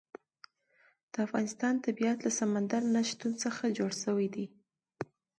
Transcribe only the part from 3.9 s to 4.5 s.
شوی دی.